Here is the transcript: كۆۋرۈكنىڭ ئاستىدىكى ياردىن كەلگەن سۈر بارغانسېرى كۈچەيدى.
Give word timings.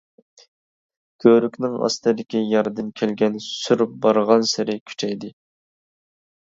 كۆۋرۈكنىڭ 1.25 1.75
ئاستىدىكى 1.87 2.43
ياردىن 2.55 2.91
كەلگەن 3.03 3.39
سۈر 3.51 3.85
بارغانسېرى 4.07 4.83
كۈچەيدى. 4.91 5.35